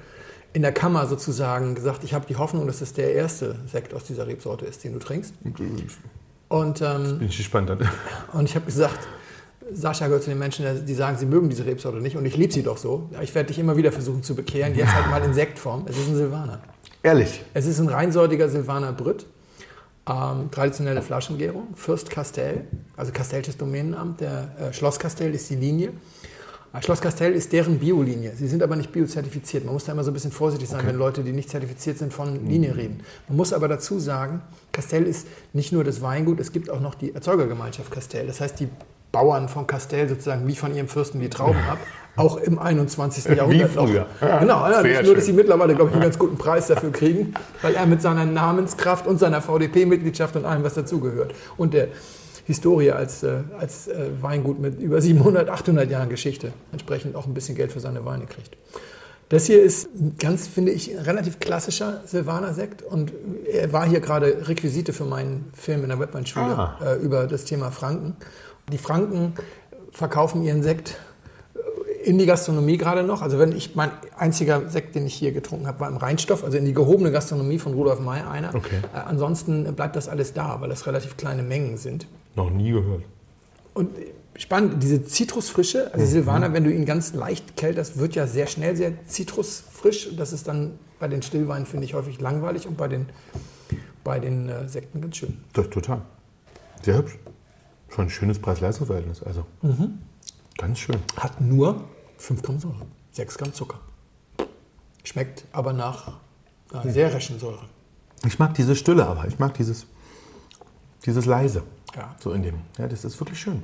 in 0.52 0.62
der 0.62 0.72
Kammer 0.72 1.06
sozusagen 1.06 1.74
gesagt, 1.74 2.04
ich 2.04 2.14
habe 2.14 2.26
die 2.26 2.36
Hoffnung, 2.36 2.66
dass 2.66 2.80
es 2.80 2.92
der 2.92 3.14
erste 3.14 3.56
Sekt 3.66 3.94
aus 3.94 4.04
dieser 4.04 4.26
Rebsorte 4.26 4.66
ist, 4.66 4.82
den 4.84 4.92
du 4.92 4.98
trinkst. 4.98 5.34
Und 6.48 6.82
ähm, 6.82 7.18
Bin 7.18 7.28
ich 7.28 7.36
gespannt. 7.36 7.70
und 8.32 8.44
ich 8.44 8.54
habe 8.56 8.66
gesagt, 8.66 8.98
Sascha 9.72 10.06
gehört 10.06 10.24
zu 10.24 10.30
den 10.30 10.38
Menschen, 10.38 10.84
die 10.84 10.94
sagen, 10.94 11.16
sie 11.16 11.26
mögen 11.26 11.48
diese 11.48 11.64
Rebsorte 11.64 11.98
nicht 11.98 12.16
und 12.16 12.26
ich 12.26 12.36
liebe 12.36 12.52
sie 12.52 12.64
doch 12.64 12.76
so. 12.76 13.08
Ich 13.22 13.34
werde 13.34 13.48
dich 13.48 13.58
immer 13.60 13.76
wieder 13.76 13.92
versuchen 13.92 14.24
zu 14.24 14.34
bekehren, 14.34 14.74
jetzt 14.74 14.92
halt 14.92 15.08
mal 15.08 15.22
in 15.22 15.32
Sektform. 15.32 15.84
Es 15.86 15.96
ist 15.96 16.08
ein 16.08 16.16
Silvaner. 16.16 16.60
Ehrlich. 17.02 17.42
Es 17.54 17.66
ist 17.66 17.80
ein 17.80 17.88
reinsortiger 17.88 18.48
Silvaner 18.50 18.92
Brüt, 18.92 19.24
ähm, 20.06 20.50
traditionelle 20.50 21.00
Flaschengärung, 21.00 21.68
Fürst 21.74 22.10
Castell, 22.10 22.64
also 22.94 23.10
Castellsches 23.10 23.56
Domänenamt, 23.56 24.20
der 24.20 24.50
äh, 24.58 24.72
Schloss 24.74 24.98
Castell 24.98 25.34
ist 25.34 25.48
die 25.48 25.56
Linie. 25.56 25.92
Äh, 26.74 26.82
Schloss 26.82 27.00
Castell 27.00 27.32
ist 27.32 27.54
deren 27.54 27.78
Biolinie. 27.78 28.32
Sie 28.36 28.46
sind 28.46 28.62
aber 28.62 28.76
nicht 28.76 28.92
biozertifiziert. 28.92 29.64
Man 29.64 29.72
muss 29.72 29.84
da 29.84 29.92
immer 29.92 30.04
so 30.04 30.10
ein 30.10 30.14
bisschen 30.14 30.30
vorsichtig 30.30 30.68
sein, 30.68 30.86
wenn 30.86 30.96
Leute, 30.96 31.24
die 31.24 31.32
nicht 31.32 31.48
zertifiziert 31.48 31.96
sind, 31.96 32.12
von 32.12 32.46
Linie 32.46 32.76
reden. 32.76 33.02
Man 33.28 33.38
muss 33.38 33.54
aber 33.54 33.66
dazu 33.66 33.98
sagen, 33.98 34.42
Castell 34.70 35.04
ist 35.04 35.26
nicht 35.54 35.72
nur 35.72 35.84
das 35.84 36.02
Weingut, 36.02 36.38
es 36.38 36.52
gibt 36.52 36.68
auch 36.68 36.80
noch 36.80 36.94
die 36.94 37.14
Erzeugergemeinschaft 37.14 37.90
Castell. 37.90 38.26
Das 38.26 38.42
heißt, 38.42 38.60
die 38.60 38.68
Bauern 39.12 39.48
von 39.48 39.66
Castell 39.66 40.08
sozusagen 40.08 40.46
wie 40.46 40.54
von 40.56 40.74
ihrem 40.74 40.88
Fürsten 40.88 41.20
die 41.20 41.28
Trauben 41.30 41.58
ab, 41.68 41.78
auch 42.16 42.36
im 42.36 42.58
21. 42.58 43.36
Jahrhundert 43.36 43.74
noch. 43.74 43.86
früher. 43.88 44.06
Genau, 44.20 44.68
ja, 44.70 44.82
nicht 44.82 45.02
nur, 45.04 45.14
dass 45.14 45.26
sie 45.26 45.32
mittlerweile, 45.32 45.74
glaube 45.74 45.90
ich, 45.90 45.94
einen 45.94 46.02
ganz 46.04 46.18
guten 46.18 46.36
Preis 46.38 46.66
dafür 46.68 46.92
kriegen, 46.92 47.34
weil 47.62 47.74
er 47.74 47.86
mit 47.86 48.02
seiner 48.02 48.24
Namenskraft 48.24 49.06
und 49.06 49.18
seiner 49.18 49.40
VDP-Mitgliedschaft 49.40 50.36
und 50.36 50.44
allem, 50.44 50.62
was 50.62 50.74
dazugehört 50.74 51.34
und 51.56 51.74
der 51.74 51.88
Historie 52.46 52.90
als, 52.90 53.22
äh, 53.22 53.38
als 53.58 53.86
äh, 53.88 54.10
Weingut 54.20 54.58
mit 54.60 54.80
über 54.80 55.00
700, 55.00 55.48
800 55.50 55.88
Jahren 55.90 56.08
Geschichte 56.08 56.52
entsprechend 56.72 57.14
auch 57.14 57.26
ein 57.26 57.34
bisschen 57.34 57.54
Geld 57.54 57.70
für 57.72 57.80
seine 57.80 58.04
Weine 58.04 58.26
kriegt. 58.26 58.56
Das 59.28 59.46
hier 59.46 59.62
ist 59.62 59.88
ganz, 60.18 60.48
finde 60.48 60.72
ich, 60.72 60.90
ein 60.98 61.04
relativ 61.04 61.38
klassischer 61.38 62.00
Silvaner-Sekt 62.04 62.82
und 62.82 63.12
er 63.48 63.72
war 63.72 63.86
hier 63.86 64.00
gerade 64.00 64.48
Requisite 64.48 64.92
für 64.92 65.04
meinen 65.04 65.52
Film 65.54 65.84
in 65.84 65.90
der 65.90 66.00
Webweinschule 66.00 66.46
Ah. 66.58 66.76
äh, 66.84 66.96
über 66.96 67.28
das 67.28 67.44
Thema 67.44 67.70
Franken. 67.70 68.16
Die 68.70 68.78
Franken 68.78 69.34
verkaufen 69.92 70.42
ihren 70.42 70.62
Sekt 70.62 70.96
in 72.02 72.18
die 72.18 72.26
Gastronomie 72.26 72.76
gerade 72.76 73.02
noch. 73.02 73.22
Also 73.22 73.38
wenn 73.38 73.52
ich 73.52 73.74
mein 73.74 73.90
einziger 74.16 74.68
Sekt, 74.68 74.94
den 74.94 75.06
ich 75.06 75.14
hier 75.14 75.32
getrunken 75.32 75.66
habe, 75.66 75.80
war 75.80 75.88
im 75.88 75.96
Rheinstoff, 75.96 76.44
also 76.44 76.56
in 76.56 76.64
die 76.64 76.72
gehobene 76.72 77.12
Gastronomie 77.12 77.58
von 77.58 77.74
Rudolf 77.74 78.00
May 78.00 78.22
einer. 78.22 78.54
Okay. 78.54 78.76
Äh, 78.94 78.98
ansonsten 78.98 79.74
bleibt 79.74 79.96
das 79.96 80.08
alles 80.08 80.32
da, 80.32 80.60
weil 80.60 80.68
das 80.68 80.86
relativ 80.86 81.16
kleine 81.16 81.42
Mengen 81.42 81.76
sind. 81.76 82.06
Noch 82.36 82.50
nie 82.50 82.72
gehört. 82.72 83.02
Und 83.74 83.90
spannend, 84.36 84.82
diese 84.82 85.04
Zitrusfrische, 85.04 85.92
also 85.92 86.06
Silvaner, 86.06 86.52
wenn 86.52 86.64
du 86.64 86.72
ihn 86.72 86.86
ganz 86.86 87.12
leicht 87.12 87.56
kälterst, 87.56 87.98
wird 87.98 88.14
ja 88.14 88.26
sehr 88.26 88.46
schnell 88.46 88.76
sehr 88.76 89.04
zitrusfrisch. 89.06 90.08
Das 90.16 90.32
ist 90.32 90.48
dann 90.48 90.78
bei 90.98 91.08
den 91.08 91.22
Stillweinen, 91.22 91.66
finde 91.66 91.84
ich, 91.84 91.94
häufig 91.94 92.20
langweilig 92.20 92.66
und 92.66 92.76
bei 92.76 92.88
den, 92.88 93.06
bei 94.04 94.18
den 94.18 94.48
äh, 94.48 94.68
Sekten 94.68 95.00
ganz 95.00 95.16
schön. 95.16 95.38
Das 95.52 95.68
total. 95.68 96.02
Sehr 96.82 96.96
hübsch. 96.98 97.18
Schon 97.90 98.06
ein 98.06 98.10
schönes 98.10 98.38
Preis-Leistungs-Verhältnis. 98.38 99.22
Also. 99.22 99.44
Ganz 100.56 100.78
schön. 100.78 100.96
Hat 101.16 101.40
nur 101.40 101.84
5 102.18 102.42
Gramm 102.42 102.58
Säure, 102.58 102.86
6 103.12 103.38
Gramm 103.38 103.52
Zucker. 103.52 103.80
Schmeckt 105.04 105.44
aber 105.52 105.72
nach 105.72 106.12
einer 106.72 106.92
sehr 106.92 107.12
raschen 107.12 107.38
Säure. 107.38 107.64
Ich 108.26 108.38
mag 108.38 108.54
diese 108.54 108.76
Stille 108.76 109.06
aber. 109.06 109.26
Ich 109.26 109.38
mag 109.38 109.54
dieses, 109.54 109.86
dieses 111.04 111.24
leise. 111.24 111.62
Ja. 111.96 112.14
So 112.20 112.32
in 112.32 112.42
dem. 112.42 112.60
Ja, 112.78 112.86
das 112.86 113.04
ist 113.04 113.18
wirklich 113.18 113.40
schön. 113.40 113.62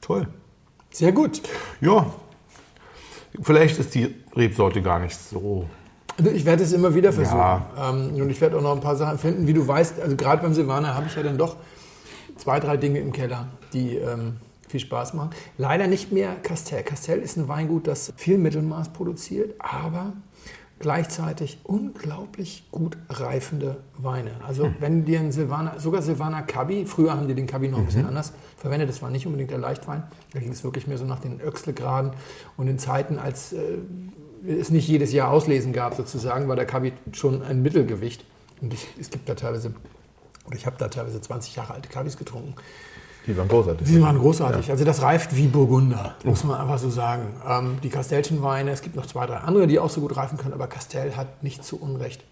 Toll. 0.00 0.28
Sehr 0.90 1.12
gut. 1.12 1.42
Ja. 1.80 2.06
Vielleicht 3.42 3.78
ist 3.78 3.94
die 3.94 4.14
Rebsorte 4.34 4.80
gar 4.80 5.00
nicht 5.00 5.16
so. 5.16 5.68
Also 6.16 6.30
Ich 6.30 6.44
werde 6.44 6.62
es 6.62 6.72
immer 6.72 6.94
wieder 6.94 7.12
versuchen. 7.12 7.36
Ja. 7.36 7.66
Ähm, 7.90 8.14
und 8.14 8.30
ich 8.30 8.40
werde 8.40 8.56
auch 8.56 8.62
noch 8.62 8.72
ein 8.72 8.80
paar 8.80 8.96
Sachen 8.96 9.18
finden. 9.18 9.46
Wie 9.46 9.52
du 9.52 9.66
weißt, 9.66 10.00
also 10.00 10.16
gerade 10.16 10.40
beim 10.42 10.54
Silvaner 10.54 10.94
habe 10.94 11.06
ich 11.06 11.14
ja 11.16 11.22
dann 11.22 11.36
doch 11.36 11.56
zwei, 12.36 12.60
drei 12.60 12.76
Dinge 12.76 13.00
im 13.00 13.12
Keller, 13.12 13.48
die 13.72 13.96
ähm, 13.96 14.36
viel 14.68 14.80
Spaß 14.80 15.14
machen. 15.14 15.30
Leider 15.58 15.86
nicht 15.86 16.12
mehr 16.12 16.36
Castell. 16.42 16.82
Castell 16.82 17.20
ist 17.20 17.36
ein 17.36 17.48
Weingut, 17.48 17.86
das 17.86 18.12
viel 18.16 18.38
Mittelmaß 18.38 18.92
produziert, 18.92 19.54
aber 19.58 20.12
gleichzeitig 20.78 21.58
unglaublich 21.64 22.64
gut 22.70 22.98
reifende 23.08 23.78
Weine. 23.96 24.32
Also 24.46 24.70
wenn 24.78 25.04
dir 25.06 25.20
ein 25.20 25.32
Silvaner, 25.32 25.80
sogar 25.80 26.02
Silvaner 26.02 26.42
Cabi, 26.42 26.84
früher 26.84 27.16
haben 27.16 27.28
die 27.28 27.34
den 27.34 27.46
Cabi 27.46 27.68
noch 27.68 27.78
ein 27.78 27.86
bisschen 27.86 28.06
anders 28.06 28.32
verwendet, 28.58 28.88
das 28.90 29.00
war 29.00 29.10
nicht 29.10 29.26
unbedingt 29.26 29.50
der 29.50 29.58
Leichtwein, 29.58 30.02
da 30.34 30.40
ging 30.40 30.52
es 30.52 30.64
wirklich 30.64 30.86
mehr 30.86 30.98
so 30.98 31.06
nach 31.06 31.20
den 31.20 31.40
Öxlegraden 31.40 32.10
und 32.58 32.68
in 32.68 32.78
Zeiten, 32.78 33.18
als 33.18 33.54
äh, 33.54 33.78
es 34.46 34.70
nicht 34.70 34.86
jedes 34.86 35.12
Jahr 35.12 35.30
Auslesen 35.30 35.72
gab 35.72 35.94
sozusagen, 35.94 36.46
war 36.48 36.56
der 36.56 36.66
Cabi 36.66 36.92
schon 37.12 37.42
ein 37.42 37.62
Mittelgewicht. 37.62 38.24
Und 38.60 38.72
ich, 38.72 38.86
es 38.98 39.10
gibt 39.10 39.28
da 39.28 39.34
teilweise, 39.34 39.74
oder 40.46 40.56
ich 40.56 40.66
habe 40.66 40.76
da 40.78 40.88
teilweise 40.88 41.20
20 41.20 41.56
Jahre 41.56 41.74
alte 41.74 41.88
Cabis 41.88 42.16
getrunken. 42.16 42.54
Die 43.26 43.36
waren 43.36 43.48
großartig. 43.48 43.88
Die 43.88 44.00
waren 44.00 44.18
großartig. 44.18 44.70
Also 44.70 44.84
das 44.84 45.02
reift 45.02 45.34
wie 45.34 45.48
Burgunder, 45.48 46.14
muss 46.22 46.44
man 46.44 46.60
einfach 46.60 46.78
so 46.78 46.90
sagen. 46.90 47.34
Ähm, 47.46 47.78
die 47.82 47.88
Castellschen 47.88 48.42
Weine, 48.42 48.70
es 48.70 48.82
gibt 48.82 48.94
noch 48.94 49.06
zwei, 49.06 49.26
drei 49.26 49.38
andere, 49.38 49.66
die 49.66 49.80
auch 49.80 49.90
so 49.90 50.00
gut 50.00 50.16
reifen 50.16 50.38
können, 50.38 50.54
aber 50.54 50.68
Castell 50.68 51.16
hat 51.16 51.42
nicht 51.42 51.64
zu 51.64 51.80
Unrecht 51.80 52.22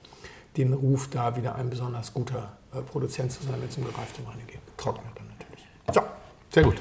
den 0.56 0.73
Ruf, 0.73 1.09
da 1.11 1.37
wieder 1.37 1.56
ein 1.56 1.68
besonders 1.68 2.14
guter 2.14 2.52
äh, 2.73 2.80
Produzent 2.83 3.33
zu 3.33 3.42
sein, 3.42 3.56
wenn 3.61 3.68
es 3.68 3.76
um 3.76 3.85
gereifte 3.85 4.25
Weine 4.25 4.42
geht. 4.47 4.61
Trockner 4.76 5.11
dann 5.16 5.26
natürlich. 5.26 5.66
So, 5.92 6.00
Sehr 6.50 6.62
gut. 6.62 6.80